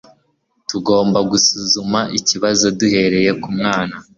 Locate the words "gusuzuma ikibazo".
1.31-2.65